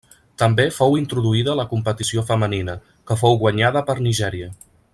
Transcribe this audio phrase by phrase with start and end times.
[0.43, 2.75] També fou introduïda la competició femenina,
[3.11, 4.49] que fou guanyada per Nigèria.